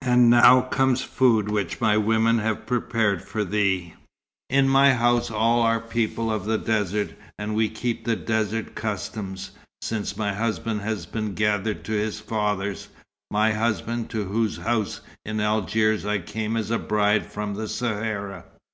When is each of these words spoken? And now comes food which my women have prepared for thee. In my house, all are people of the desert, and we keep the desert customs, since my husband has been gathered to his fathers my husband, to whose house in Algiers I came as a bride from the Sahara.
And 0.00 0.30
now 0.30 0.62
comes 0.62 1.02
food 1.02 1.50
which 1.50 1.82
my 1.82 1.98
women 1.98 2.38
have 2.38 2.64
prepared 2.64 3.20
for 3.20 3.44
thee. 3.44 3.92
In 4.48 4.70
my 4.70 4.94
house, 4.94 5.30
all 5.30 5.60
are 5.60 5.80
people 5.82 6.32
of 6.32 6.46
the 6.46 6.56
desert, 6.56 7.12
and 7.38 7.54
we 7.54 7.68
keep 7.68 8.06
the 8.06 8.16
desert 8.16 8.74
customs, 8.74 9.50
since 9.82 10.16
my 10.16 10.32
husband 10.32 10.80
has 10.80 11.04
been 11.04 11.34
gathered 11.34 11.84
to 11.84 11.92
his 11.92 12.20
fathers 12.20 12.88
my 13.30 13.52
husband, 13.52 14.08
to 14.08 14.24
whose 14.24 14.56
house 14.56 15.02
in 15.26 15.40
Algiers 15.42 16.06
I 16.06 16.20
came 16.20 16.56
as 16.56 16.70
a 16.70 16.78
bride 16.78 17.26
from 17.30 17.52
the 17.52 17.68
Sahara. 17.68 18.46